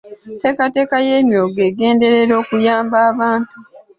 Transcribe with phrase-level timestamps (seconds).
[0.35, 3.55] Enteekateeka y'Emyooga egenderera okuyamba abantu.